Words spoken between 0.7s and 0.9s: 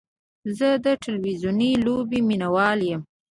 د